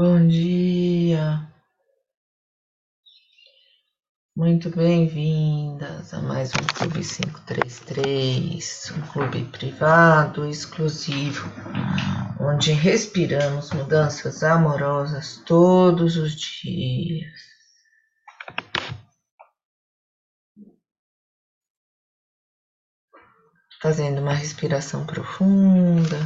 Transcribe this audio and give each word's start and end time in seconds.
Bom 0.00 0.28
dia, 0.28 1.44
muito 4.36 4.70
bem-vindas 4.70 6.14
a 6.14 6.22
mais 6.22 6.52
um 6.52 6.64
Clube 6.72 7.00
533, 7.04 8.92
um 8.96 9.02
clube 9.08 9.44
privado 9.46 10.46
exclusivo, 10.46 11.50
onde 12.38 12.70
respiramos 12.70 13.72
mudanças 13.72 14.44
amorosas 14.44 15.42
todos 15.44 16.16
os 16.16 16.36
dias. 16.36 17.32
Fazendo 23.82 24.20
uma 24.20 24.32
respiração 24.32 25.04
profunda. 25.04 26.18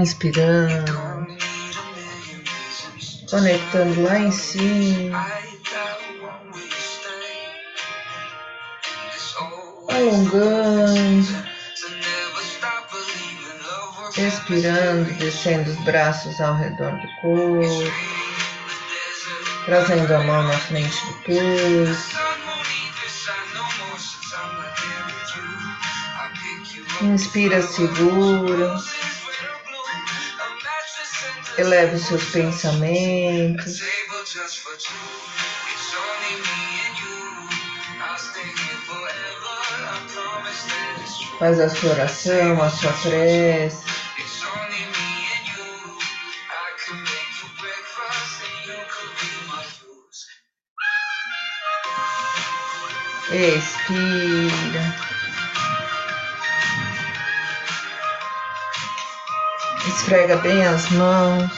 Inspirando, 0.00 1.26
conectando 3.28 4.02
lá 4.02 4.18
em 4.18 4.32
cima, 4.32 5.26
alongando, 9.88 11.44
expirando, 14.16 15.12
descendo 15.14 15.70
os 15.70 15.76
braços 15.84 16.40
ao 16.40 16.56
redor 16.56 16.92
do 16.92 17.08
corpo, 17.20 17.92
trazendo 19.66 20.14
a 20.14 20.20
mão 20.24 20.42
na 20.42 20.58
frente 20.58 21.06
do 21.06 21.12
peito. 21.24 22.30
Inspira, 27.02 27.62
segura. 27.62 28.76
Eleve 31.60 31.96
os 31.96 32.06
seus 32.06 32.24
pensamentos. 32.24 33.80
Faz 41.38 41.60
a 41.60 41.68
sua 41.68 41.90
oração, 41.90 42.62
a 42.62 42.70
sua 42.70 42.92
prece. 42.94 43.90
Expira. 53.30 55.09
Esfrega 60.00 60.38
bem 60.38 60.64
as 60.64 60.88
mãos. 60.92 61.52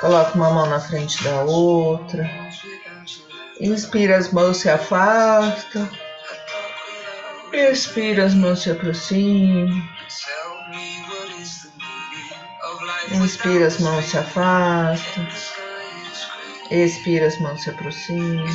Coloca 0.00 0.32
uma 0.34 0.50
mão 0.50 0.66
na 0.66 0.80
frente 0.80 1.22
da 1.22 1.42
outra. 1.42 2.28
Inspira, 3.60 4.16
as 4.16 4.32
mãos 4.32 4.56
se 4.56 4.70
afastam. 4.70 5.86
Expira, 7.52 8.24
as 8.24 8.34
mãos 8.34 8.62
se 8.62 8.70
aproximam. 8.70 9.68
Inspira, 13.12 13.66
as 13.66 13.78
mãos 13.80 14.06
se 14.06 14.16
afastam. 14.16 15.28
Expira, 16.70 17.26
as 17.26 17.38
mãos 17.38 17.62
se 17.62 17.68
aproximam. 17.68 18.46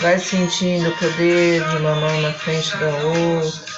Vai 0.00 0.16
sentindo 0.16 0.90
o 0.90 0.96
poder 0.96 1.68
de 1.68 1.76
uma 1.78 1.94
mão 1.96 2.20
na 2.20 2.32
frente 2.32 2.76
da 2.76 2.86
outra. 2.86 3.68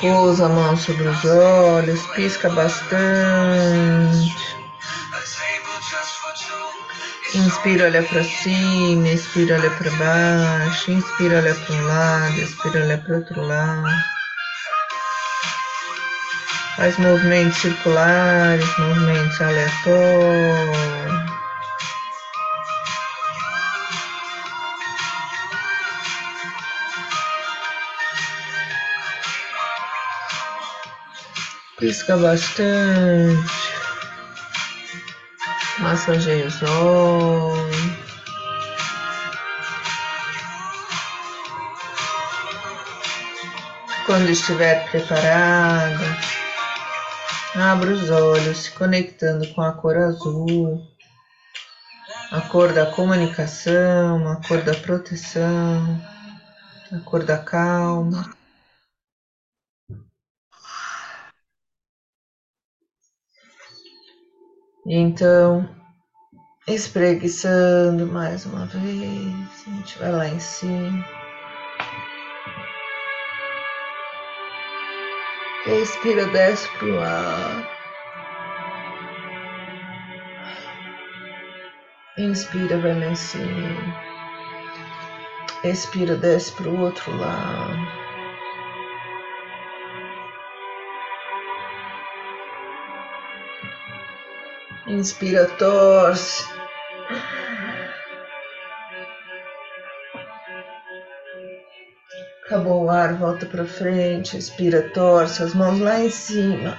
Pousa 0.00 0.46
a 0.46 0.48
mão 0.48 0.76
sobre 0.76 1.06
os 1.08 1.24
olhos, 1.26 2.06
pisca 2.14 2.48
bastante. 2.48 4.39
Inspira, 7.50 7.86
olha 7.86 8.02
para 8.04 8.22
cima, 8.22 9.08
expira, 9.08 9.56
olha 9.56 9.70
para 9.72 9.90
baixo, 9.90 10.92
inspira, 10.92 11.38
olha 11.38 11.52
para 11.52 11.74
um 11.74 11.84
lado, 11.84 12.40
expira, 12.40 12.84
olha 12.84 12.98
para 12.98 13.16
outro 13.16 13.42
lado. 13.42 13.88
Faz 16.76 16.96
movimentos 16.98 17.58
circulares, 17.58 18.64
movimentos 18.78 19.40
aleatórios. 19.40 21.10
Pisca 31.80 32.16
bastante 32.16 33.59
massageie 35.80 36.44
os 36.46 36.62
olhos. 36.62 38.10
Quando 44.06 44.28
estiver 44.28 44.90
preparada, 44.90 46.18
abra 47.54 47.90
os 47.90 48.10
olhos, 48.10 48.58
se 48.58 48.70
conectando 48.72 49.46
com 49.54 49.62
a 49.62 49.72
cor 49.72 49.96
azul, 49.96 50.82
a 52.32 52.40
cor 52.42 52.72
da 52.72 52.86
comunicação, 52.86 54.28
a 54.28 54.36
cor 54.46 54.62
da 54.62 54.74
proteção, 54.74 56.02
a 56.92 56.98
cor 57.04 57.24
da 57.24 57.38
calma. 57.38 58.39
Então, 64.92 65.70
espreguiçando 66.66 68.08
mais 68.08 68.44
uma 68.44 68.66
vez, 68.66 69.64
a 69.64 69.70
gente 69.70 69.96
vai 70.00 70.10
lá 70.10 70.26
em 70.26 70.40
cima. 70.40 71.06
Respira, 75.64 76.26
desce 76.32 76.68
pro 76.78 77.00
ar. 77.00 77.70
Inspira, 82.18 82.76
vai 82.78 82.98
lá 82.98 83.06
em 83.06 83.14
cima. 83.14 83.94
Expira, 85.62 86.16
desce 86.16 86.50
pro 86.56 86.76
outro 86.76 87.16
lado. 87.16 88.09
Inspira, 94.86 95.46
torce. 95.58 96.44
Acabou 102.46 102.84
o 102.84 102.90
ar, 102.90 103.14
volta 103.14 103.46
para 103.46 103.64
frente, 103.64 104.36
expira, 104.36 104.82
torce, 104.90 105.42
as 105.42 105.54
mãos 105.54 105.78
lá 105.78 106.00
em 106.00 106.10
cima. 106.10 106.76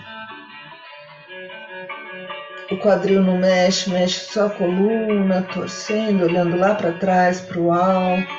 O 2.72 2.78
quadril 2.78 3.22
não 3.22 3.38
mexe, 3.38 3.90
mexe 3.90 4.20
só 4.32 4.48
a 4.48 4.50
coluna, 4.50 5.44
torcendo, 5.54 6.26
olhando 6.26 6.58
lá 6.58 6.76
para 6.76 6.94
trás, 6.94 7.40
para 7.42 7.60
o 7.60 7.72
alto. 7.72 8.34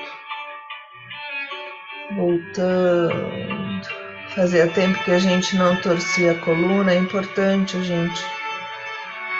Voltando. 2.17 3.43
Fazia 4.35 4.67
tempo 4.69 5.03
que 5.05 5.13
a 5.13 5.19
gente 5.19 5.57
não 5.57 5.77
torcia 5.77 6.33
a 6.33 6.39
coluna, 6.39 6.93
é 6.93 6.97
importante 6.97 7.77
a 7.77 7.81
gente 7.81 8.42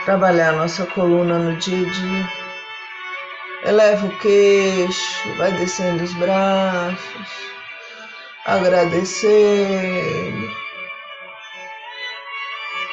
trabalhar 0.05 0.53
nossa 0.53 0.87
coluna 0.87 1.39
no 1.39 1.57
dia 1.57 1.87
a 1.87 1.91
dia. 1.91 2.29
Eleva 3.65 4.07
o 4.07 4.19
queixo, 4.19 5.37
vai 5.37 5.53
descendo 5.53 6.03
os 6.03 6.13
braços, 6.15 7.27
agradecendo, 8.45 10.51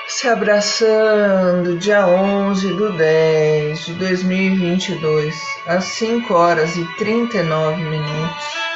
se 0.08 0.28
abraçando, 0.28 1.80
dia 1.80 2.06
11 2.06 2.74
do 2.74 2.94
10 2.94 3.86
de 3.86 3.94
2022, 3.94 5.36
às 5.66 5.86
5 5.86 6.34
horas 6.34 6.78
e 6.78 6.86
39 6.98 7.82
minutos. 7.82 8.69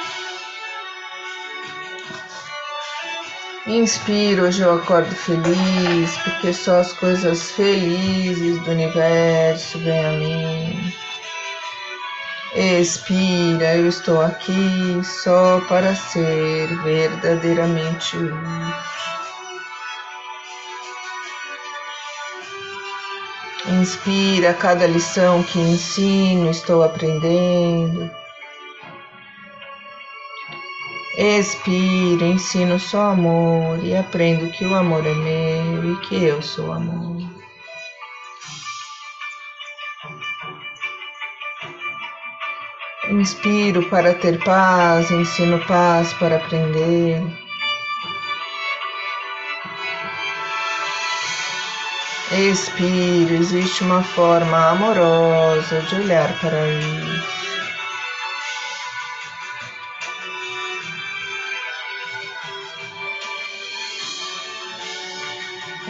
Inspiro, 3.66 4.44
hoje 4.44 4.62
eu 4.62 4.76
acordo 4.76 5.16
feliz, 5.16 6.18
porque 6.18 6.52
só 6.52 6.82
as 6.82 6.92
coisas 6.92 7.52
felizes 7.52 8.62
do 8.64 8.72
universo 8.72 9.80
vêm 9.80 10.06
a 10.06 10.12
mim. 10.12 10.94
Expira, 12.56 13.78
eu 13.78 13.88
estou 13.88 14.22
aqui 14.22 15.02
só 15.06 15.62
para 15.70 15.96
ser 15.96 16.68
verdadeiramente 16.84 18.18
útil. 18.18 18.36
Inspira 23.80 24.54
cada 24.54 24.86
lição 24.86 25.42
que 25.42 25.58
ensino, 25.58 26.52
estou 26.52 26.84
aprendendo. 26.84 28.23
Expira, 31.16 32.26
ensino 32.26 32.80
só 32.80 33.12
amor 33.12 33.78
e 33.84 33.96
aprendo 33.96 34.50
que 34.50 34.66
o 34.66 34.74
amor 34.74 35.06
é 35.06 35.14
meu 35.14 35.94
e 35.94 35.98
que 35.98 36.24
eu 36.24 36.42
sou 36.42 36.74
amor. 36.74 37.22
Inspiro 43.12 43.88
para 43.92 44.16
ter 44.16 44.44
paz, 44.44 45.12
ensino 45.12 45.64
paz 45.68 46.12
para 46.14 46.38
aprender. 46.38 47.22
Expiro, 52.32 53.36
existe 53.36 53.84
uma 53.84 54.02
forma 54.02 54.72
amorosa 54.72 55.80
de 55.82 55.96
olhar 55.96 56.40
para 56.40 56.68
isso. 56.70 57.43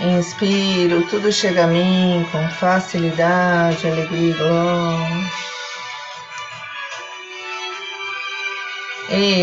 Inspiro, 0.04 1.08
tudo 1.08 1.32
chega 1.32 1.64
a 1.64 1.68
mim 1.68 2.28
com 2.30 2.50
facilidade, 2.50 3.88
alegria 3.88 4.32
e 4.32 4.34
glória. 4.34 5.24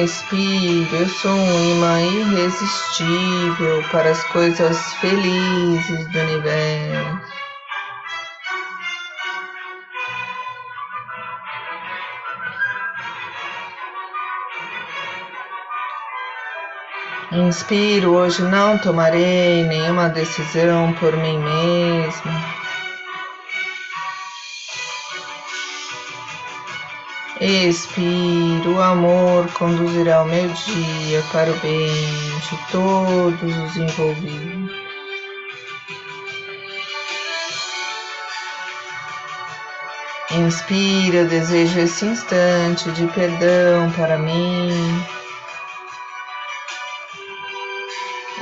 Expiro, 0.05 0.97
eu 0.97 1.09
sou 1.09 1.31
um 1.33 1.77
imã 1.77 2.03
irresistível 2.03 3.83
para 3.91 4.11
as 4.11 4.23
coisas 4.25 4.77
felizes 4.97 6.07
do 6.09 6.19
universo. 6.19 7.40
Inspiro, 17.33 18.15
hoje 18.15 18.43
não 18.43 18.77
tomarei 18.77 19.63
nenhuma 19.65 20.09
decisão 20.09 20.93
por 20.95 21.17
mim 21.17 21.39
mesmo. 21.39 22.33
Expiro, 27.41 28.75
o 28.75 28.83
amor 28.83 29.47
conduzirá 29.53 30.23
o 30.23 30.27
meu 30.27 30.49
dia 30.49 31.23
para 31.31 31.53
o 31.53 31.61
bem 31.61 31.87
de 31.87 32.59
todos 32.73 33.57
os 33.59 33.77
envolvidos. 33.77 34.73
Inspira, 40.33 41.19
eu 41.19 41.29
desejo 41.29 41.79
esse 41.79 42.07
instante 42.07 42.91
de 42.91 43.07
perdão 43.07 43.89
para 43.93 44.19
mim. 44.19 45.20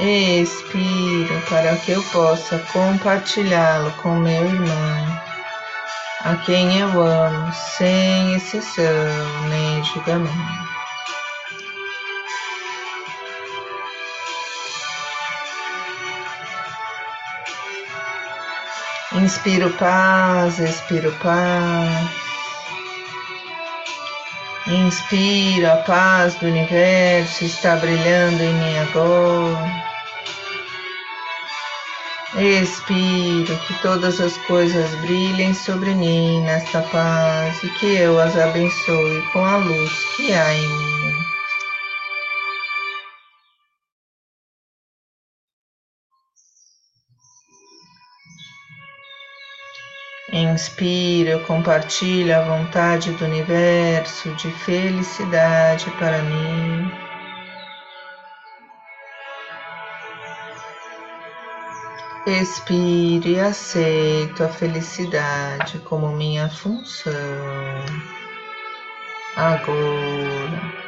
Expiro 0.00 1.42
para 1.48 1.74
que 1.78 1.90
eu 1.90 2.02
possa 2.12 2.56
compartilhá-lo 2.72 3.90
com 4.00 4.14
meu 4.14 4.44
irmão, 4.44 5.20
a 6.20 6.36
quem 6.46 6.78
eu 6.78 7.02
amo, 7.02 7.52
sem 7.52 8.34
exceção 8.34 8.84
nem 9.48 9.82
julgamento. 9.82 10.68
Inspiro 19.14 19.70
paz, 19.70 20.60
expiro 20.60 21.10
paz. 21.20 22.28
Inspiro, 24.68 25.72
a 25.72 25.76
paz 25.78 26.36
do 26.36 26.46
universo 26.46 27.44
está 27.44 27.74
brilhando 27.76 28.42
em 28.42 28.52
mim 28.52 28.78
agora. 28.78 29.87
Expiro 32.40 33.58
que 33.66 33.74
todas 33.82 34.20
as 34.20 34.38
coisas 34.46 34.94
brilhem 35.00 35.52
sobre 35.52 35.92
mim 35.92 36.40
nesta 36.42 36.80
paz 36.82 37.60
e 37.64 37.68
que 37.70 37.96
eu 37.96 38.20
as 38.20 38.36
abençoe 38.38 39.22
com 39.32 39.44
a 39.44 39.56
luz 39.56 40.04
que 40.14 40.32
há 40.32 40.54
em 40.54 40.68
mim. 40.68 40.98
Inspiro, 50.32 51.30
eu 51.30 51.40
compartilho 51.40 52.36
a 52.36 52.42
vontade 52.42 53.10
do 53.12 53.24
universo 53.24 54.32
de 54.36 54.48
felicidade 54.52 55.90
para 55.98 56.22
mim. 56.22 57.07
Expiro 62.28 63.26
e 63.26 63.40
aceito 63.40 64.44
a 64.44 64.48
felicidade 64.48 65.78
como 65.78 66.08
minha 66.14 66.50
função. 66.50 67.14
Agora. 69.34 70.78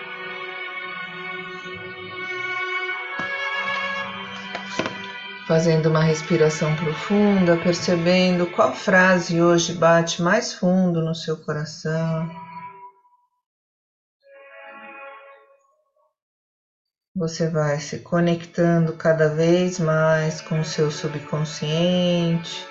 Fazendo 5.49 5.89
uma 5.89 6.03
respiração 6.03 6.77
profunda, 6.77 7.57
percebendo 7.57 8.47
qual 8.49 8.75
frase 8.75 9.41
hoje 9.41 9.73
bate 9.73 10.21
mais 10.21 10.53
fundo 10.53 11.01
no 11.01 11.15
seu 11.15 11.39
coração. 11.39 12.50
Você 17.21 17.51
vai 17.51 17.79
se 17.79 17.99
conectando 17.99 18.95
cada 18.95 19.29
vez 19.29 19.79
mais 19.79 20.41
com 20.41 20.61
o 20.61 20.65
seu 20.65 20.91
subconsciente, 20.91 22.67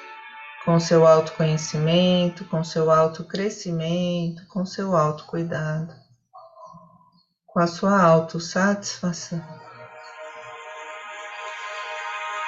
com 0.65 0.79
seu 0.79 1.05
autoconhecimento, 1.05 2.43
com 2.45 2.63
seu 2.63 2.89
autocrescimento, 2.89 4.47
com 4.47 4.65
seu 4.65 4.95
autocuidado, 4.95 5.93
com 7.45 7.59
a 7.59 7.67
sua 7.67 8.01
autossatisfação. 8.01 9.39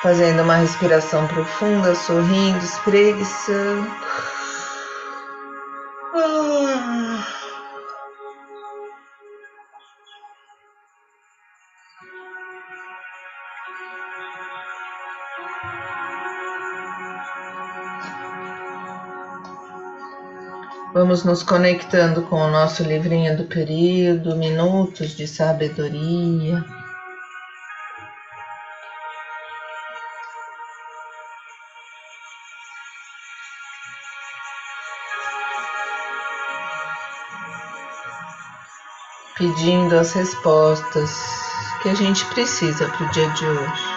Fazendo 0.02 0.42
uma 0.42 0.56
respiração 0.56 1.28
profunda, 1.28 1.94
sorrindo, 1.94 2.66
espreguiçando. 2.66 3.88
Vamos 21.12 21.26
nos 21.26 21.44
conectando 21.44 22.22
com 22.22 22.38
o 22.38 22.50
nosso 22.50 22.84
livrinho 22.84 23.36
do 23.36 23.44
período, 23.44 24.34
Minutos 24.34 25.10
de 25.10 25.28
Sabedoria. 25.28 26.64
pedindo 39.38 39.98
as 39.98 40.14
respostas 40.14 41.12
que 41.82 41.90
a 41.90 41.94
gente 41.94 42.24
precisa 42.28 42.88
para 42.88 43.06
o 43.06 43.12
dia 43.12 43.28
de 43.32 43.46
hoje. 43.46 43.91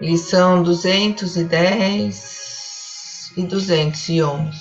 Lição 0.00 0.62
duzentos 0.62 1.36
e 1.36 1.42
dez 1.42 3.32
e 3.36 3.42
duzentos 3.42 4.08
e 4.08 4.22
onze. 4.22 4.56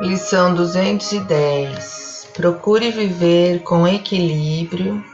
Lição 0.00 0.54
duzentos 0.54 1.12
e 1.12 1.20
dez. 1.20 2.26
Procure 2.32 2.90
viver 2.90 3.62
com 3.62 3.86
equilíbrio 3.86 5.04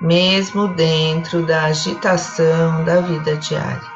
mesmo 0.00 0.68
dentro 0.68 1.46
da 1.46 1.64
agitação 1.64 2.84
da 2.84 3.00
vida 3.00 3.36
diária. 3.36 3.90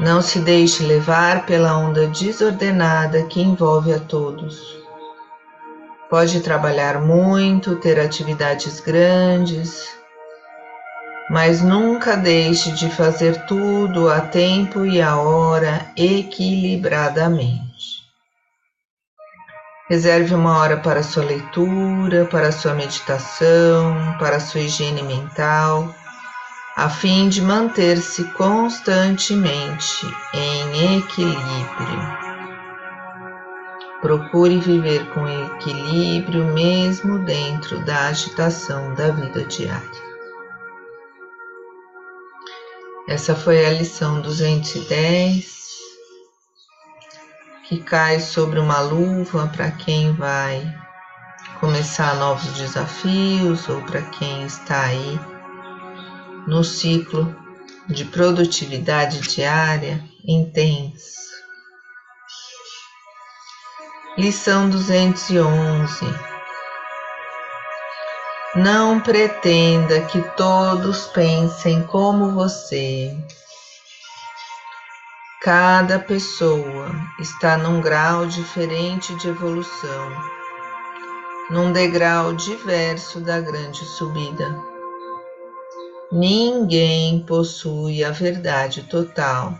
Não 0.00 0.20
se 0.20 0.40
deixe 0.40 0.82
levar 0.82 1.46
pela 1.46 1.76
onda 1.76 2.08
desordenada 2.08 3.22
que 3.24 3.40
envolve 3.40 3.92
a 3.92 4.00
todos. 4.00 4.77
Pode 6.10 6.40
trabalhar 6.40 7.00
muito, 7.00 7.76
ter 7.76 8.00
atividades 8.00 8.80
grandes, 8.80 9.86
mas 11.30 11.60
nunca 11.60 12.16
deixe 12.16 12.72
de 12.72 12.90
fazer 12.90 13.46
tudo 13.46 14.08
a 14.08 14.20
tempo 14.20 14.86
e 14.86 15.02
a 15.02 15.16
hora 15.18 15.90
equilibradamente. 15.96 17.68
Reserve 19.88 20.34
uma 20.34 20.58
hora 20.58 20.76
para 20.78 21.02
sua 21.02 21.24
leitura, 21.24 22.26
para 22.26 22.52
sua 22.52 22.74
meditação, 22.74 24.16
para 24.18 24.40
sua 24.40 24.60
higiene 24.60 25.02
mental 25.02 25.94
a 26.78 26.88
fim 26.88 27.28
de 27.28 27.42
manter-se 27.42 28.22
constantemente 28.34 30.06
em 30.32 30.96
equilíbrio. 30.96 32.27
Procure 34.00 34.58
viver 34.58 35.12
com 35.12 35.26
equilíbrio 35.26 36.44
mesmo 36.44 37.18
dentro 37.20 37.84
da 37.84 38.06
agitação 38.08 38.94
da 38.94 39.10
vida 39.10 39.44
diária. 39.44 40.08
Essa 43.08 43.34
foi 43.34 43.64
a 43.66 43.70
lição 43.70 44.20
210 44.20 45.58
que 47.68 47.78
cai 47.78 48.20
sobre 48.20 48.58
uma 48.58 48.80
luva 48.80 49.48
para 49.48 49.70
quem 49.70 50.12
vai 50.12 50.62
começar 51.60 52.14
novos 52.14 52.52
desafios 52.52 53.68
ou 53.68 53.82
para 53.82 54.02
quem 54.02 54.46
está 54.46 54.84
aí 54.84 55.20
no 56.46 56.62
ciclo 56.62 57.34
de 57.88 58.04
produtividade 58.04 59.20
diária 59.20 60.02
intensa. 60.24 61.27
Lição 64.18 64.68
211 64.68 66.04
Não 68.56 69.00
pretenda 69.00 70.00
que 70.06 70.20
todos 70.36 71.06
pensem 71.06 71.84
como 71.84 72.32
você. 72.32 73.16
Cada 75.40 76.00
pessoa 76.00 76.90
está 77.20 77.56
num 77.56 77.80
grau 77.80 78.26
diferente 78.26 79.14
de 79.14 79.28
evolução, 79.28 80.10
num 81.48 81.70
degrau 81.70 82.32
diverso 82.32 83.20
da 83.20 83.40
grande 83.40 83.84
subida. 83.84 84.52
Ninguém 86.10 87.24
possui 87.24 88.02
a 88.02 88.10
verdade 88.10 88.82
total, 88.82 89.56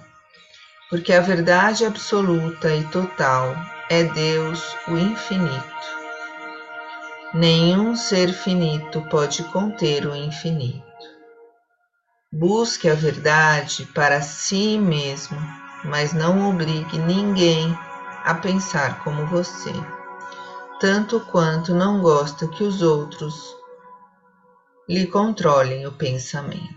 porque 0.90 1.12
a 1.12 1.20
verdade 1.20 1.86
absoluta 1.86 2.74
e 2.74 2.82
total 2.86 3.54
é 3.88 4.04
Deus, 4.04 4.76
o 4.87 4.97
infinito. 4.97 5.64
Nenhum 7.33 7.97
ser 7.97 8.33
finito 8.33 9.02
pode 9.09 9.42
conter 9.45 10.07
o 10.07 10.14
infinito. 10.14 10.87
Busque 12.30 12.88
a 12.88 12.95
verdade 12.95 13.87
para 13.95 14.21
si 14.21 14.78
mesmo, 14.78 15.38
mas 15.85 16.12
não 16.12 16.50
obrigue 16.50 16.99
ninguém 16.99 17.76
a 18.25 18.35
pensar 18.35 19.02
como 19.02 19.26
você, 19.26 19.73
tanto 20.80 21.21
quanto 21.21 21.75
não 21.75 22.00
gosta 22.00 22.47
que 22.49 22.62
os 22.62 22.83
outros 22.83 23.57
lhe 24.87 25.07
controlem 25.07 25.87
o 25.87 25.92
pensamento. 25.92 26.68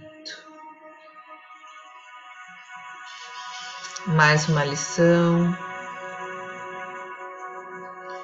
Mais 4.07 4.47
uma 4.47 4.63
lição 4.63 5.70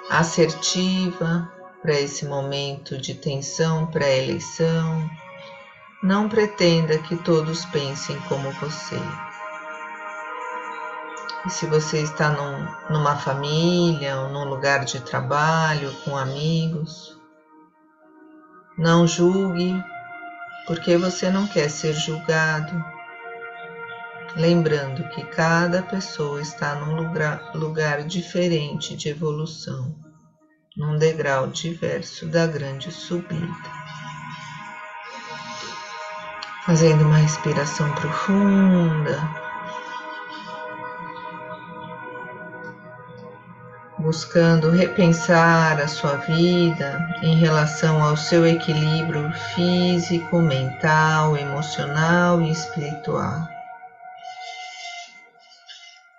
assertiva 0.09 1.51
para 1.81 1.93
esse 1.93 2.25
momento 2.25 2.97
de 2.97 3.13
tensão 3.13 3.87
pré-eleição. 3.87 5.09
Não 6.03 6.29
pretenda 6.29 6.97
que 6.97 7.15
todos 7.15 7.65
pensem 7.65 8.19
como 8.21 8.51
você. 8.51 8.99
E 11.45 11.49
se 11.49 11.65
você 11.65 12.01
está 12.01 12.29
num, 12.29 12.67
numa 12.89 13.15
família 13.15 14.19
ou 14.19 14.29
num 14.29 14.43
lugar 14.43 14.83
de 14.83 14.99
trabalho, 14.99 15.93
com 16.03 16.17
amigos, 16.17 17.17
não 18.77 19.07
julgue, 19.07 19.81
porque 20.67 20.97
você 20.97 21.29
não 21.29 21.47
quer 21.47 21.69
ser 21.69 21.93
julgado. 21.93 22.83
Lembrando 24.37 25.09
que 25.09 25.25
cada 25.25 25.81
pessoa 25.81 26.39
está 26.39 26.75
num 26.75 26.95
lugar, 26.95 27.55
lugar 27.55 28.03
diferente 28.03 28.95
de 28.95 29.09
evolução, 29.09 29.95
num 30.75 30.95
degrau 30.95 31.47
diverso 31.47 32.27
da 32.27 32.45
grande 32.45 32.91
subida. 32.91 33.71
Fazendo 36.63 37.03
uma 37.03 37.17
respiração 37.17 37.91
profunda. 37.93 39.47
buscando 43.99 44.69
repensar 44.69 45.81
a 45.81 45.87
sua 45.87 46.17
vida 46.17 47.17
em 47.23 47.35
relação 47.35 48.01
ao 48.01 48.15
seu 48.15 48.45
equilíbrio 48.45 49.31
físico, 49.55 50.39
mental, 50.39 51.35
emocional 51.35 52.39
e 52.41 52.51
espiritual. 52.51 53.56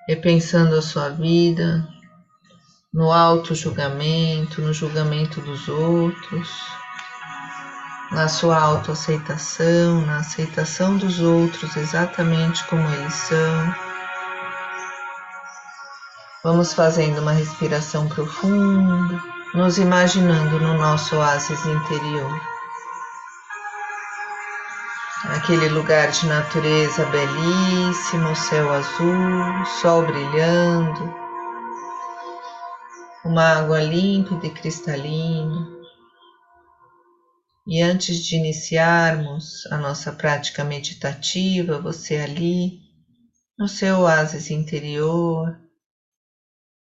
Repensando 0.09 0.75
a 0.75 0.83
sua 0.83 1.11
vida 1.11 1.87
no 2.93 3.13
auto-julgamento, 3.13 4.63
no 4.63 4.73
julgamento 4.73 5.41
dos 5.43 5.69
outros, 5.69 6.49
na 8.11 8.27
sua 8.27 8.59
autoaceitação, 8.59 10.01
na 10.07 10.21
aceitação 10.21 10.97
dos 10.97 11.21
outros 11.21 11.77
exatamente 11.77 12.65
como 12.69 12.89
eles 12.89 13.13
são 13.13 13.75
Vamos 16.43 16.73
fazendo 16.73 17.21
uma 17.21 17.33
respiração 17.33 18.09
profunda, 18.09 19.23
nos 19.55 19.77
imaginando 19.77 20.59
no 20.59 20.79
nosso 20.79 21.17
oásis 21.17 21.67
interior. 21.67 22.58
Aquele 25.25 25.69
lugar 25.69 26.11
de 26.11 26.27
natureza 26.27 27.05
belíssimo, 27.07 28.35
céu 28.37 28.73
azul, 28.73 29.65
sol 29.81 30.07
brilhando, 30.07 31.15
uma 33.25 33.59
água 33.59 33.81
límpida 33.81 34.47
e 34.47 34.51
cristalina. 34.51 35.69
E 37.67 37.83
antes 37.83 38.25
de 38.25 38.37
iniciarmos 38.37 39.67
a 39.71 39.77
nossa 39.77 40.13
prática 40.13 40.65
meditativa, 40.65 41.79
você 41.79 42.17
ali, 42.17 42.81
no 43.59 43.69
seu 43.69 44.01
oásis 44.01 44.51
interior, 44.51 45.59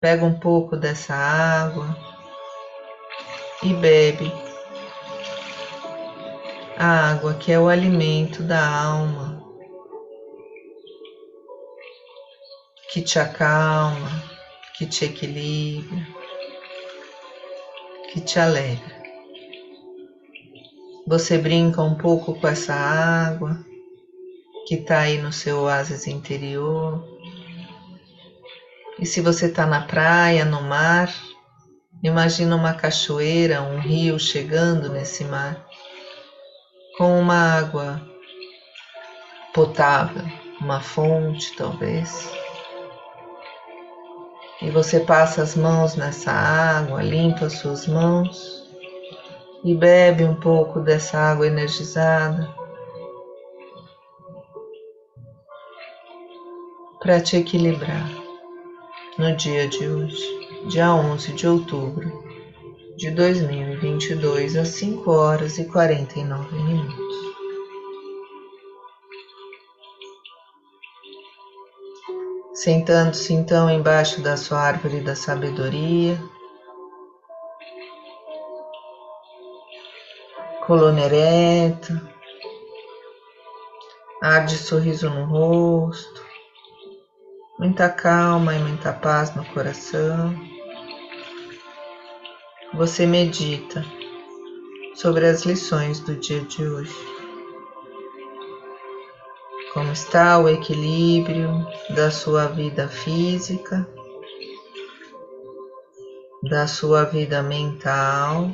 Pega 0.02 0.24
um 0.24 0.36
pouco 0.36 0.76
dessa 0.76 1.14
água 1.14 1.96
e 3.62 3.72
bebe. 3.72 4.32
A 6.76 7.10
água 7.10 7.34
que 7.34 7.52
é 7.52 7.58
o 7.58 7.68
alimento 7.68 8.42
da 8.42 8.64
alma, 8.64 9.42
que 12.92 13.00
te 13.00 13.18
acalma, 13.18 14.22
que 14.76 14.86
te 14.86 15.04
equilibra, 15.04 16.06
que 18.12 18.20
te 18.20 18.38
alegra. 18.38 19.02
Você 21.06 21.38
brinca 21.38 21.82
um 21.82 21.94
pouco 21.94 22.34
com 22.34 22.48
essa 22.48 22.74
água 22.74 23.58
que 24.66 24.76
está 24.76 25.00
aí 25.00 25.18
no 25.18 25.32
seu 25.32 25.60
oásis 25.60 26.06
interior. 26.06 27.04
E 28.98 29.06
se 29.06 29.20
você 29.20 29.46
está 29.46 29.66
na 29.66 29.86
praia, 29.86 30.44
no 30.44 30.62
mar, 30.62 31.12
imagina 32.02 32.54
uma 32.54 32.74
cachoeira, 32.74 33.62
um 33.62 33.78
rio 33.78 34.18
chegando 34.18 34.88
nesse 34.88 35.24
mar, 35.24 35.66
com 36.96 37.18
uma 37.18 37.58
água 37.58 38.00
potável, 39.54 40.24
uma 40.60 40.80
fonte 40.80 41.54
talvez. 41.56 42.30
E 44.60 44.70
você 44.70 45.00
passa 45.00 45.42
as 45.42 45.56
mãos 45.56 45.96
nessa 45.96 46.30
água, 46.30 47.02
limpa 47.02 47.46
as 47.46 47.54
suas 47.54 47.86
mãos 47.86 48.62
e 49.64 49.74
bebe 49.74 50.24
um 50.24 50.34
pouco 50.34 50.80
dessa 50.80 51.18
água 51.18 51.46
energizada. 51.46 52.48
Para 57.00 57.20
te 57.20 57.36
equilibrar 57.36 58.08
no 59.18 59.34
dia 59.36 59.66
de 59.66 59.88
hoje, 59.88 60.68
dia 60.68 60.94
11 60.94 61.32
de 61.32 61.48
outubro 61.48 62.21
de 63.02 63.10
2022, 63.10 64.54
às 64.54 64.68
5 64.68 65.10
horas 65.10 65.58
e 65.58 65.64
49 65.64 66.54
minutos. 66.54 66.94
Sentando-se 72.54 73.32
então 73.32 73.68
embaixo 73.68 74.20
da 74.20 74.36
sua 74.36 74.60
árvore 74.60 75.00
da 75.00 75.16
sabedoria, 75.16 76.16
coluna 80.64 81.00
ereta, 81.00 82.08
ar 84.22 84.46
de 84.46 84.56
sorriso 84.58 85.10
no 85.10 85.24
rosto, 85.24 86.24
muita 87.58 87.88
calma 87.88 88.54
e 88.54 88.60
muita 88.60 88.92
paz 88.92 89.34
no 89.34 89.44
coração. 89.46 90.51
Você 92.74 93.04
medita 93.04 93.84
sobre 94.94 95.26
as 95.26 95.42
lições 95.42 96.00
do 96.00 96.16
dia 96.16 96.40
de 96.40 96.66
hoje. 96.66 96.96
Como 99.74 99.92
está 99.92 100.38
o 100.38 100.48
equilíbrio 100.48 101.66
da 101.90 102.10
sua 102.10 102.46
vida 102.46 102.88
física, 102.88 103.86
da 106.42 106.66
sua 106.66 107.04
vida 107.04 107.42
mental, 107.42 108.50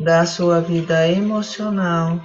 da 0.00 0.24
sua 0.24 0.60
vida 0.60 1.06
emocional 1.06 2.18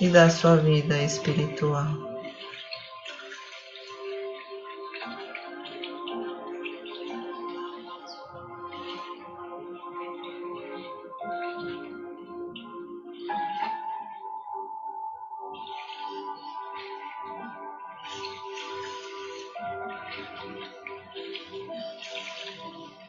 e 0.00 0.08
da 0.08 0.30
sua 0.30 0.56
vida 0.56 1.02
espiritual. 1.02 2.05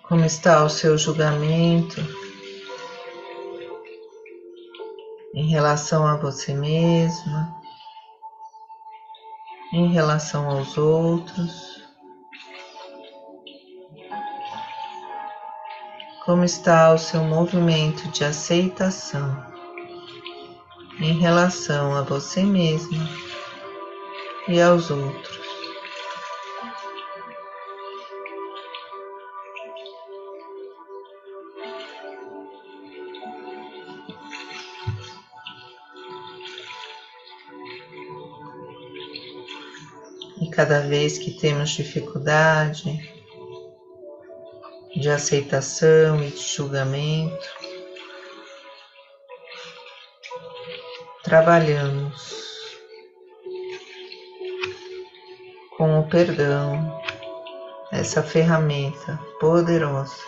Como 0.08 0.24
está 0.24 0.64
o 0.64 0.70
seu 0.70 0.98
julgamento 0.98 2.00
em 5.34 5.50
relação 5.50 6.08
a 6.08 6.16
você 6.16 6.54
mesma, 6.54 7.54
em 9.74 9.92
relação 9.92 10.50
aos 10.50 10.78
outros? 10.78 11.84
Como 16.24 16.46
está 16.46 16.94
o 16.94 16.98
seu 16.98 17.22
movimento 17.26 18.08
de 18.10 18.24
aceitação 18.24 19.46
em 21.02 21.20
relação 21.20 21.94
a 21.94 22.02
você 22.02 22.44
mesma 22.44 23.10
e 24.48 24.62
aos 24.62 24.90
outros? 24.90 25.27
Cada 40.58 40.80
vez 40.80 41.20
que 41.20 41.30
temos 41.30 41.70
dificuldade 41.70 43.14
de 44.96 45.08
aceitação 45.08 46.24
e 46.24 46.32
de 46.32 46.42
julgamento, 46.42 47.48
trabalhamos 51.24 52.34
com 55.78 56.00
o 56.00 56.10
perdão, 56.10 57.04
essa 57.92 58.24
ferramenta 58.24 59.20
poderosa. 59.40 60.24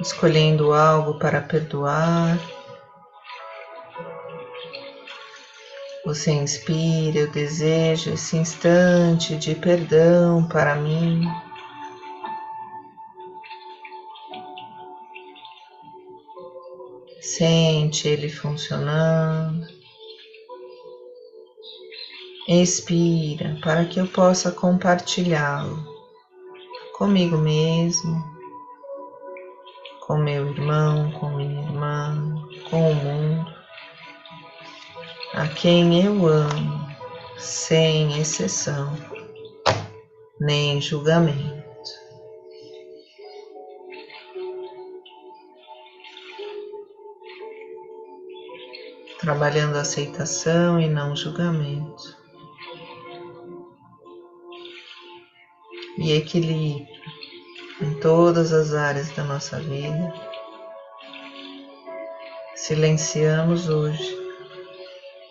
Escolhendo 0.00 0.72
algo 0.72 1.18
para 1.18 1.42
perdoar 1.42 2.38
Você 6.04 6.30
inspira, 6.30 7.18
eu 7.18 7.30
desejo 7.30 8.12
esse 8.12 8.36
instante 8.36 9.36
de 9.36 9.54
perdão 9.54 10.46
para 10.48 10.74
mim. 10.76 11.22
Sente 17.20 18.08
ele 18.08 18.28
funcionando. 18.28 19.66
Expira 22.46 23.58
para 23.60 23.84
que 23.84 24.00
eu 24.00 24.06
possa 24.06 24.50
compartilhá-lo 24.50 25.84
comigo 26.96 27.36
mesmo, 27.36 28.24
com 30.06 30.16
meu 30.16 30.48
irmão, 30.48 31.12
com 31.12 31.28
minha 31.36 31.62
irmã, 31.62 32.48
com 32.70 32.90
o 32.90 32.94
mundo 32.94 33.57
a 35.38 35.46
quem 35.46 36.04
eu 36.04 36.26
amo, 36.26 36.88
sem 37.38 38.20
exceção, 38.20 38.92
nem 40.40 40.80
julgamento. 40.80 41.62
Trabalhando 49.20 49.76
aceitação 49.76 50.80
e 50.80 50.88
não 50.88 51.14
julgamento. 51.14 52.18
E 55.98 56.14
equilíbrio 56.14 56.88
em 57.80 57.94
todas 58.00 58.52
as 58.52 58.74
áreas 58.74 59.08
da 59.12 59.22
nossa 59.22 59.60
vida. 59.60 60.12
Silenciamos 62.56 63.68
hoje 63.68 64.27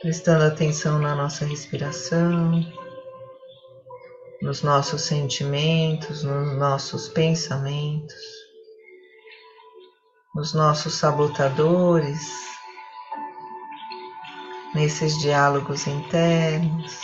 prestando 0.02 0.44
atenção 0.44 1.00
na 1.00 1.16
nossa 1.16 1.46
respiração, 1.46 2.64
nos 4.42 4.62
nossos 4.62 5.02
sentimentos, 5.02 6.24
nos 6.24 6.56
nossos 6.56 7.10
pensamentos, 7.10 8.16
nos 10.36 10.54
nossos 10.54 10.94
sabotadores, 10.94 12.22
nesses 14.76 15.18
diálogos 15.20 15.88
internos. 15.88 17.00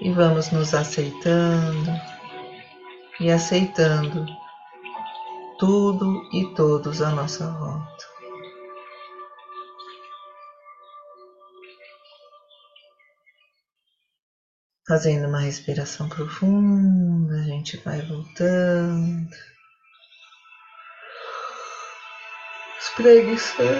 E 0.00 0.10
vamos 0.10 0.50
nos 0.50 0.74
aceitando 0.74 1.90
e 3.20 3.30
aceitando 3.30 4.26
tudo 5.58 6.22
e 6.32 6.46
todos 6.54 7.02
à 7.02 7.10
nossa 7.10 7.48
volta. 7.50 8.09
Fazendo 14.90 15.28
uma 15.28 15.38
respiração 15.38 16.08
profunda, 16.08 17.36
a 17.36 17.44
gente 17.44 17.76
vai 17.84 18.02
voltando, 18.02 19.30
espreguiçando. 22.80 23.70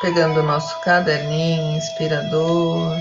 Pegando 0.00 0.38
o 0.38 0.44
nosso 0.44 0.80
caderninho 0.82 1.76
inspirador. 1.78 2.96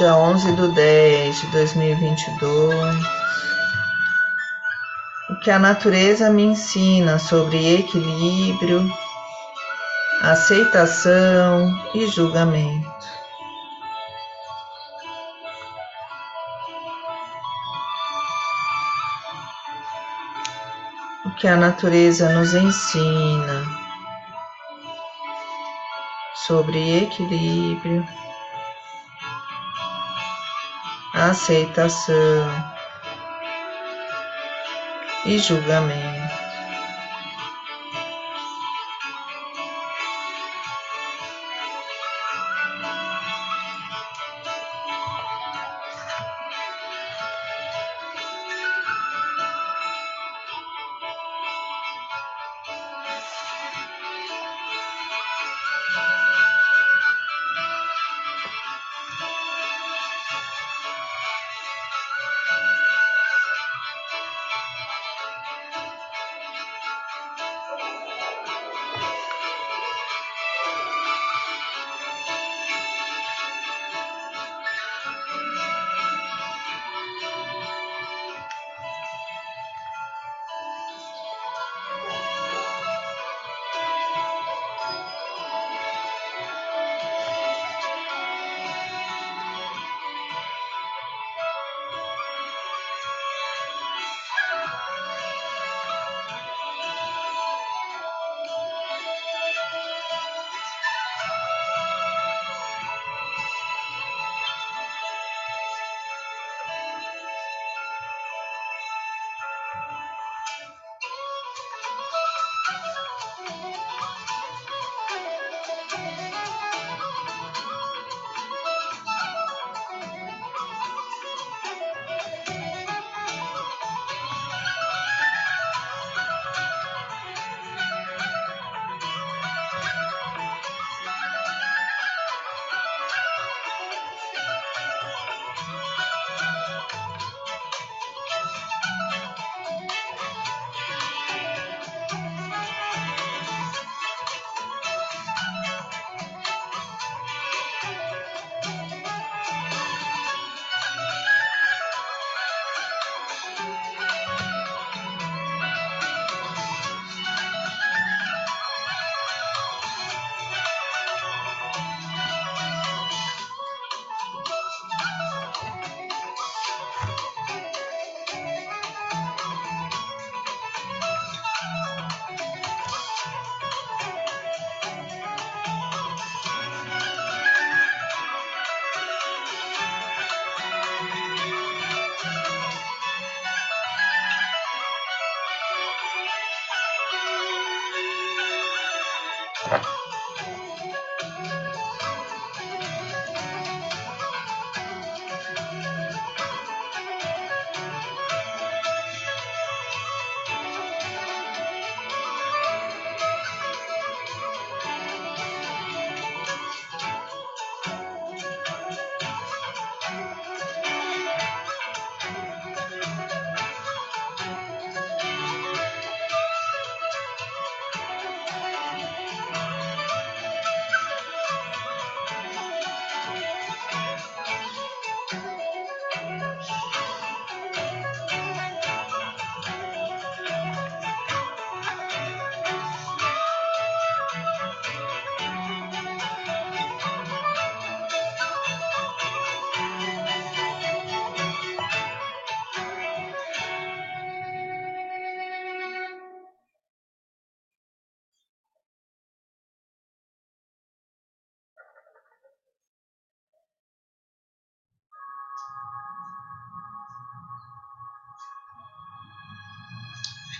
Dia 0.00 0.16
11 0.16 0.52
do 0.52 0.68
10 0.68 1.40
de 1.42 1.46
2022. 1.48 3.06
O 5.28 5.36
que 5.40 5.50
a 5.50 5.58
natureza 5.58 6.30
me 6.30 6.42
ensina 6.42 7.18
sobre 7.18 7.74
equilíbrio, 7.74 8.90
aceitação 10.22 11.70
e 11.94 12.06
julgamento. 12.06 12.88
O 21.26 21.30
que 21.32 21.46
a 21.46 21.56
natureza 21.56 22.32
nos 22.32 22.54
ensina 22.54 23.66
sobre 26.46 27.02
equilíbrio, 27.02 28.02
aceitação 31.20 32.64
e 35.26 35.38
julgamento. 35.38 36.49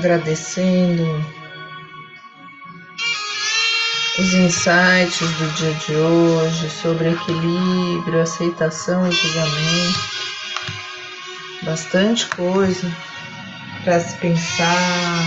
Agradecendo 0.00 1.04
os 4.18 4.32
insights 4.32 5.20
do 5.20 5.48
dia 5.56 5.74
de 5.74 5.94
hoje 5.94 6.70
sobre 6.70 7.10
equilíbrio, 7.10 8.22
aceitação 8.22 9.06
e 9.06 9.12
julgamento. 9.12 10.00
Bastante 11.64 12.26
coisa 12.28 12.90
para 13.84 14.00
se 14.00 14.16
pensar, 14.16 15.22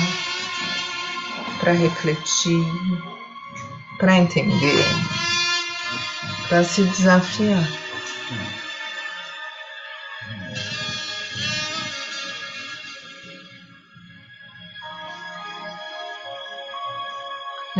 para 1.60 1.74
refletir, 1.74 2.66
para 4.00 4.18
entender, 4.18 4.86
para 6.50 6.64
se 6.64 6.84
desafiar. 6.84 7.68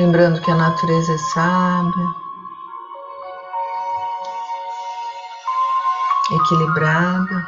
Lembrando 0.04 0.42
que 0.42 0.52
a 0.52 0.56
natureza 0.56 1.14
é 1.14 1.18
sábia, 1.18 2.16
equilibrada. 6.30 7.48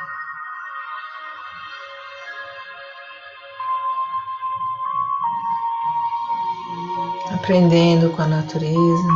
Aprendendo 7.33 8.09
com 8.15 8.21
a 8.21 8.27
natureza. 8.27 9.09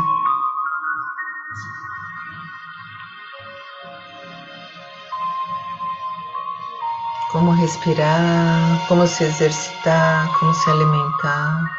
Como 7.32 7.54
respirar, 7.54 8.86
como 8.90 9.08
se 9.08 9.24
exercitar, 9.24 10.28
como 10.38 10.54
se 10.54 10.70
alimentar. 10.70 11.79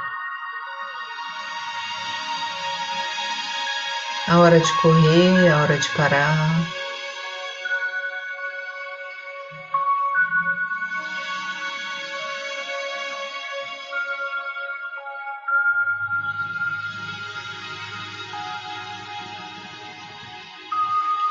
A 4.31 4.39
hora 4.39 4.61
de 4.61 4.73
correr, 4.81 5.49
a 5.49 5.63
hora 5.63 5.77
de 5.77 5.89
parar. 5.89 6.65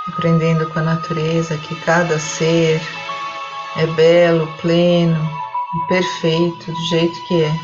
Aprendendo 0.10 0.70
com 0.70 0.80
a 0.80 0.84
natureza 0.84 1.56
que 1.58 1.76
cada 1.86 2.20
ser 2.20 2.82
é 3.78 3.88
belo, 3.88 4.46
pleno 4.60 5.32
e 5.74 5.88
perfeito 5.88 6.70
do 6.70 6.86
jeito 6.90 7.28
que 7.28 7.44
é. 7.44 7.56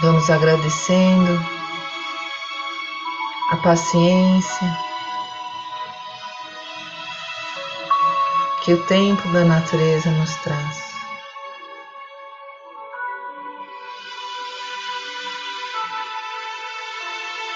Vamos 0.00 0.30
agradecendo 0.30 1.55
a 3.50 3.56
paciência, 3.58 4.78
que 8.64 8.72
o 8.72 8.82
tempo 8.86 9.28
da 9.28 9.44
natureza 9.44 10.10
nos 10.10 10.34
traz. 10.36 10.86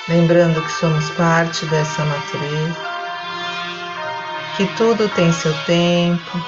Lembrando 0.08 0.62
que 0.62 0.72
somos 0.72 1.10
parte 1.10 1.66
dessa 1.66 2.04
natureza, 2.04 2.80
que 4.56 4.66
tudo 4.76 5.08
tem 5.08 5.32
seu 5.32 5.54
tempo, 5.64 6.40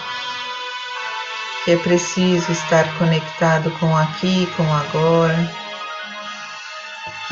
que 1.64 1.72
é 1.72 1.76
preciso 1.78 2.50
estar 2.52 2.96
conectado 2.98 3.72
com 3.72 3.96
aqui, 3.96 4.46
com 4.56 4.72
agora 4.72 5.61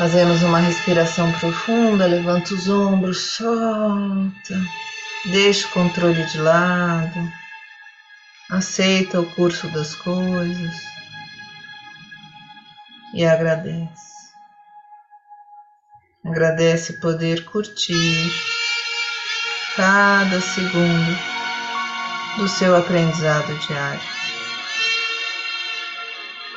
Fazemos 0.01 0.41
uma 0.41 0.57
respiração 0.57 1.31
profunda, 1.33 2.07
levanta 2.07 2.55
os 2.55 2.67
ombros, 2.67 3.35
solta, 3.35 4.59
deixa 5.25 5.67
o 5.67 5.69
controle 5.69 6.23
de 6.25 6.39
lado, 6.39 7.31
aceita 8.49 9.21
o 9.21 9.31
curso 9.35 9.67
das 9.67 9.93
coisas 9.93 10.75
e 13.13 13.23
agradece. 13.23 14.31
Agradece 16.25 16.93
poder 16.93 17.45
curtir 17.45 18.31
cada 19.75 20.41
segundo 20.41 21.15
do 22.37 22.47
seu 22.47 22.75
aprendizado 22.75 23.55
diário. 23.67 24.01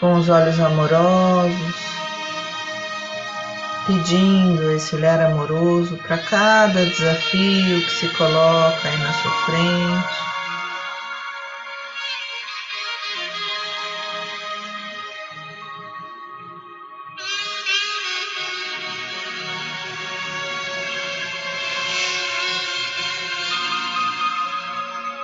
Com 0.00 0.14
os 0.14 0.30
olhos 0.30 0.58
amorosos, 0.58 1.94
pedindo 3.86 4.70
esse 4.70 4.94
olhar 4.96 5.20
amoroso 5.20 5.96
para 5.98 6.18
cada 6.18 6.86
desafio 6.86 7.82
que 7.82 7.90
se 7.90 8.08
coloca 8.16 8.88
aí 8.88 8.98
na 8.98 9.12
sua 9.12 9.30
frente. 9.44 10.24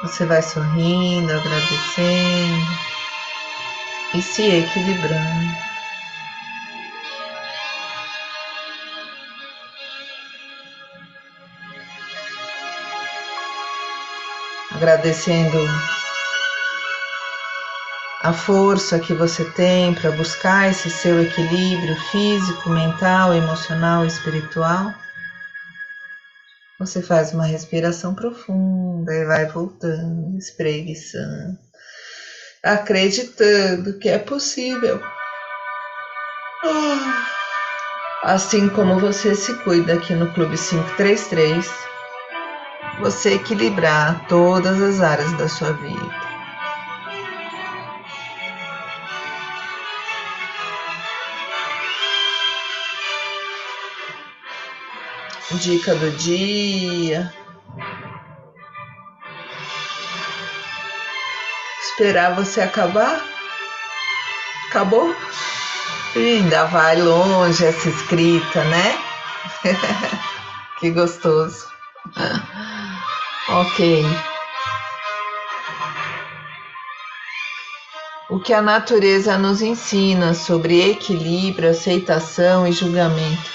Você 0.02 0.26
vai 0.26 0.42
sorrindo, 0.42 1.32
agradecendo 1.32 2.66
e 4.14 4.22
se 4.22 4.42
equilibrando. 4.42 5.69
Agradecendo 14.80 15.58
a 18.22 18.32
força 18.32 18.98
que 18.98 19.12
você 19.12 19.44
tem 19.44 19.94
para 19.94 20.10
buscar 20.10 20.70
esse 20.70 20.88
seu 20.88 21.20
equilíbrio 21.20 21.94
físico, 22.10 22.70
mental, 22.70 23.34
emocional 23.34 24.04
e 24.04 24.08
espiritual. 24.08 24.94
Você 26.78 27.02
faz 27.02 27.34
uma 27.34 27.44
respiração 27.44 28.14
profunda 28.14 29.12
e 29.12 29.26
vai 29.26 29.44
voltando, 29.44 30.38
espreguiçando, 30.38 31.58
acreditando 32.62 33.98
que 33.98 34.08
é 34.08 34.18
possível. 34.18 34.98
Ah, 36.64 37.26
assim 38.22 38.66
como 38.70 38.98
você 38.98 39.34
se 39.34 39.52
cuida 39.62 39.92
aqui 39.92 40.14
no 40.14 40.32
Clube 40.32 40.56
533 40.56 41.90
você 43.00 43.34
equilibrar 43.34 44.26
todas 44.28 44.80
as 44.80 45.00
áreas 45.00 45.32
da 45.32 45.48
sua 45.48 45.72
vida. 45.72 46.30
Dica 55.52 55.94
do 55.94 56.10
dia. 56.12 57.34
Esperar 61.82 62.34
você 62.34 62.62
acabar? 62.62 63.20
Acabou? 64.68 65.14
Ainda 66.16 66.64
vai 66.66 66.96
longe 66.96 67.66
essa 67.66 67.88
escrita, 67.88 68.64
né? 68.64 68.98
que 70.80 70.90
gostoso. 70.90 71.68
Ok. 73.52 74.04
O 78.28 78.38
que 78.38 78.54
a 78.54 78.62
natureza 78.62 79.36
nos 79.36 79.60
ensina 79.60 80.34
sobre 80.34 80.88
equilíbrio, 80.88 81.70
aceitação 81.70 82.64
e 82.64 82.70
julgamento? 82.70 83.50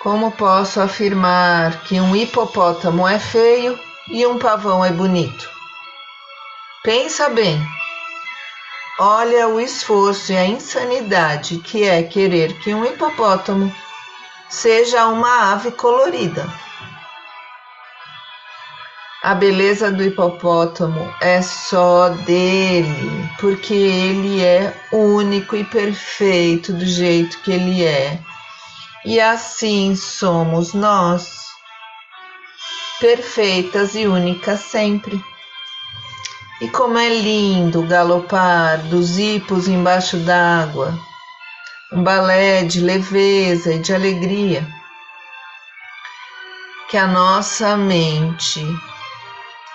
Como 0.00 0.32
posso 0.32 0.80
afirmar 0.80 1.84
que 1.84 2.00
um 2.00 2.16
hipopótamo 2.16 3.06
é 3.06 3.20
feio 3.20 3.78
e 4.08 4.26
um 4.26 4.36
pavão 4.36 4.84
é 4.84 4.90
bonito? 4.90 5.48
Pensa 6.82 7.28
bem. 7.28 7.64
Olha 8.98 9.46
o 9.46 9.60
esforço 9.60 10.32
e 10.32 10.36
a 10.36 10.44
insanidade 10.44 11.58
que 11.58 11.84
é 11.84 12.02
querer 12.02 12.58
que 12.58 12.74
um 12.74 12.84
hipopótamo 12.84 13.72
seja 14.48 15.06
uma 15.06 15.52
ave 15.52 15.70
colorida. 15.70 16.44
A 19.24 19.36
beleza 19.36 19.88
do 19.88 20.02
hipopótamo 20.02 21.14
é 21.20 21.40
só 21.40 22.08
dele, 22.08 23.30
porque 23.38 23.72
ele 23.72 24.42
é 24.42 24.74
único 24.90 25.54
e 25.54 25.62
perfeito 25.62 26.72
do 26.72 26.84
jeito 26.84 27.40
que 27.42 27.52
ele 27.52 27.84
é. 27.84 28.18
E 29.04 29.20
assim 29.20 29.94
somos 29.94 30.74
nós, 30.74 31.46
perfeitas 32.98 33.94
e 33.94 34.08
únicas 34.08 34.58
sempre. 34.58 35.22
E 36.60 36.66
como 36.66 36.98
é 36.98 37.08
lindo 37.08 37.86
galopar 37.86 38.78
dos 38.88 39.18
hipos 39.20 39.68
embaixo 39.68 40.16
d'água, 40.16 40.98
um 41.92 42.02
balé 42.02 42.64
de 42.64 42.80
leveza 42.80 43.72
e 43.72 43.78
de 43.78 43.94
alegria. 43.94 44.66
Que 46.90 46.96
a 46.96 47.06
nossa 47.06 47.76
mente 47.76 48.60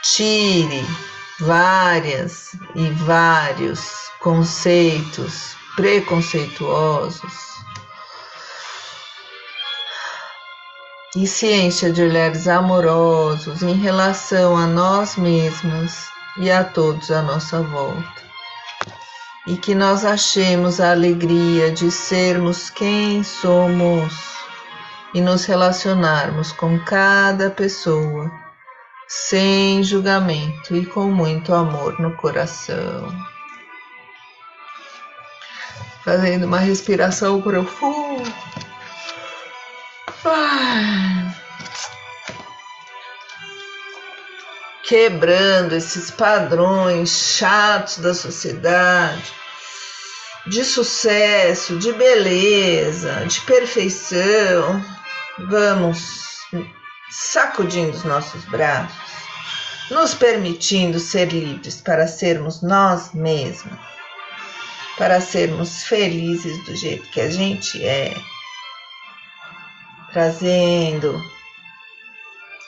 tire 0.03 0.85
várias 1.39 2.55
e 2.75 2.89
vários 2.91 4.09
conceitos 4.19 5.55
preconceituosos 5.75 7.47
e 11.15 11.25
ciência 11.25 11.91
de 11.91 12.01
olhares 12.03 12.47
amorosos 12.47 13.63
em 13.63 13.73
relação 13.73 14.55
a 14.55 14.67
nós 14.67 15.15
mesmas 15.15 16.07
e 16.37 16.51
a 16.51 16.63
todos 16.63 17.09
à 17.11 17.21
nossa 17.21 17.61
volta. 17.61 18.27
E 19.47 19.55
que 19.55 19.73
nós 19.73 20.03
achemos 20.03 20.79
a 20.79 20.91
alegria 20.91 21.71
de 21.71 21.89
sermos 21.89 22.69
quem 22.69 23.23
somos 23.23 24.13
e 25.13 25.21
nos 25.21 25.45
relacionarmos 25.45 26.51
com 26.51 26.77
cada 26.79 27.49
pessoa 27.49 28.46
sem 29.07 29.81
julgamento 29.83 30.75
e 30.75 30.85
com 30.85 31.05
muito 31.05 31.53
amor 31.53 31.99
no 31.99 32.15
coração. 32.17 33.07
Fazendo 36.03 36.45
uma 36.45 36.59
respiração 36.59 37.41
profunda. 37.41 38.33
Quebrando 44.83 45.73
esses 45.73 46.09
padrões 46.09 47.09
chatos 47.09 47.97
da 47.97 48.13
sociedade, 48.13 49.33
de 50.45 50.63
sucesso, 50.63 51.77
de 51.77 51.91
beleza, 51.91 53.25
de 53.25 53.41
perfeição. 53.41 54.81
Vamos 55.49 56.27
sacudindo 57.09 57.91
os 57.95 58.03
nossos 58.03 58.43
braços, 58.45 58.95
nos 59.89 60.13
permitindo 60.13 60.99
ser 60.99 61.31
livres 61.31 61.81
para 61.81 62.07
sermos 62.07 62.61
nós 62.61 63.13
mesmos, 63.13 63.77
para 64.97 65.21
sermos 65.21 65.83
felizes 65.83 66.65
do 66.65 66.75
jeito 66.75 67.07
que 67.09 67.21
a 67.21 67.29
gente 67.29 67.83
é, 67.85 68.13
trazendo 70.11 71.21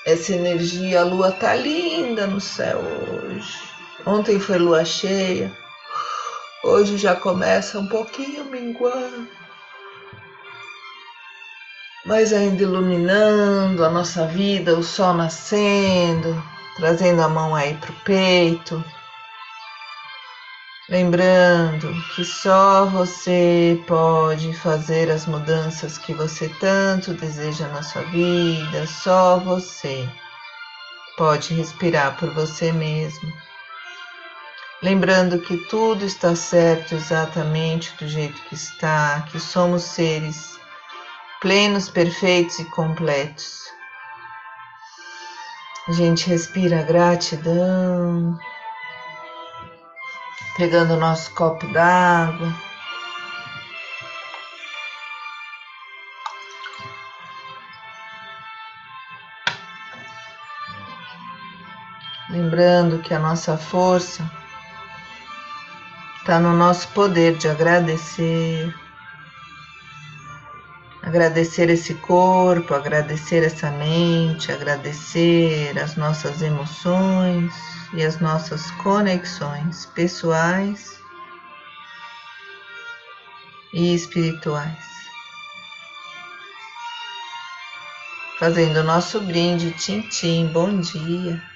essa 0.05 0.33
energia. 0.33 1.01
A 1.01 1.03
lua 1.03 1.31
tá 1.31 1.55
linda 1.55 2.25
no 2.25 2.39
céu 2.39 2.79
hoje. 2.79 3.53
Ontem 4.05 4.39
foi 4.39 4.57
lua 4.57 4.85
cheia, 4.85 5.51
hoje 6.63 6.97
já 6.97 7.15
começa 7.15 7.77
um 7.77 7.87
pouquinho 7.87 8.45
minguando 8.45 9.38
mas 12.05 12.31
ainda 12.33 12.63
iluminando 12.63 13.83
a 13.83 13.89
nossa 13.89 14.25
vida, 14.25 14.77
o 14.77 14.83
sol 14.83 15.13
nascendo, 15.13 16.41
trazendo 16.77 17.21
a 17.21 17.29
mão 17.29 17.53
aí 17.53 17.75
para 17.75 17.91
o 17.91 17.95
peito. 18.03 18.83
Lembrando 20.89 21.93
que 22.15 22.25
só 22.25 22.85
você 22.85 23.79
pode 23.85 24.53
fazer 24.53 25.11
as 25.11 25.27
mudanças 25.27 25.99
que 25.99 26.13
você 26.13 26.49
tanto 26.59 27.13
deseja 27.13 27.67
na 27.67 27.83
sua 27.83 28.01
vida, 28.03 28.87
só 28.87 29.37
você 29.37 30.09
pode 31.15 31.53
respirar 31.53 32.17
por 32.17 32.33
você 32.33 32.71
mesmo. 32.71 33.31
Lembrando 34.81 35.39
que 35.39 35.57
tudo 35.67 36.05
está 36.05 36.35
certo 36.35 36.95
exatamente 36.95 37.93
do 37.97 38.07
jeito 38.07 38.41
que 38.43 38.55
está, 38.55 39.27
que 39.29 39.39
somos 39.39 39.83
seres 39.83 40.58
plenos, 41.39 41.89
perfeitos 41.89 42.59
e 42.59 42.65
completos. 42.65 43.63
A 45.87 45.91
gente 45.93 46.29
respira 46.29 46.83
gratidão, 46.83 48.37
pegando 50.55 50.93
o 50.93 50.99
nosso 50.99 51.33
copo 51.33 51.65
d'água. 51.67 52.53
Lembrando 62.29 62.99
que 62.99 63.13
a 63.13 63.19
nossa 63.19 63.57
força 63.57 64.29
está 66.19 66.39
no 66.39 66.53
nosso 66.53 66.87
poder 66.89 67.35
de 67.37 67.47
agradecer 67.47 68.71
agradecer 71.09 71.71
esse 71.71 71.95
corpo, 71.95 72.75
agradecer 72.75 73.43
essa 73.43 73.71
mente, 73.71 74.51
agradecer 74.51 75.75
as 75.79 75.95
nossas 75.95 76.39
emoções 76.43 77.51
e 77.95 78.03
as 78.03 78.19
nossas 78.19 78.69
conexões 78.83 79.87
pessoais 79.87 81.01
e 83.73 83.95
espirituais. 83.95 84.87
Fazendo 88.37 88.81
o 88.81 88.83
nosso 88.83 89.19
brinde, 89.19 89.71
Tintim, 89.71 90.45
bom 90.53 90.79
dia. 90.79 91.48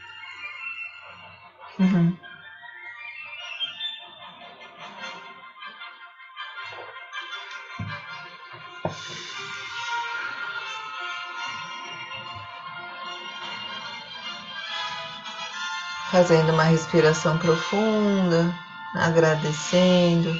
Fazendo 16.23 16.53
uma 16.53 16.63
respiração 16.63 17.37
profunda, 17.37 18.57
agradecendo, 18.95 20.33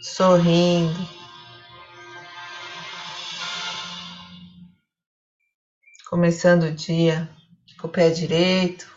sorrindo. 0.00 1.06
Começando 6.08 6.62
o 6.62 6.72
dia 6.72 7.28
com 7.78 7.86
o 7.86 7.90
pé 7.90 8.08
direito, 8.08 8.90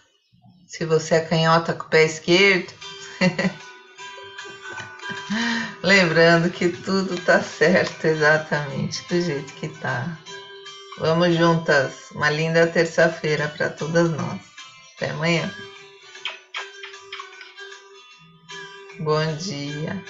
se 0.65 0.85
você 0.85 1.15
é 1.15 1.19
canhota, 1.19 1.73
com 1.73 1.87
o 1.87 1.89
pé 1.89 2.05
esquerdo. 2.05 2.73
Lembrando 5.83 6.49
que 6.49 6.69
tudo 6.69 7.19
tá 7.19 7.41
certo 7.41 8.05
exatamente 8.05 9.05
do 9.09 9.21
jeito 9.21 9.51
que 9.55 9.67
tá. 9.67 10.17
Vamos 10.99 11.35
juntas. 11.35 12.11
Uma 12.11 12.29
linda 12.29 12.65
terça-feira 12.65 13.49
para 13.49 13.69
todas 13.69 14.09
nós. 14.09 14.39
Até 14.95 15.09
amanhã. 15.09 15.53
Bom 18.99 19.35
dia. 19.35 20.03